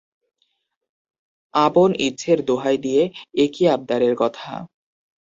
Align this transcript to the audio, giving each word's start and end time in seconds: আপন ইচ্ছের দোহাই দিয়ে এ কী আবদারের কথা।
আপন 1.53 1.89
ইচ্ছের 1.99 2.39
দোহাই 2.45 2.77
দিয়ে 2.77 3.03
এ 3.35 3.45
কী 3.53 3.63
আবদারের 3.67 4.13
কথা। 4.15 4.51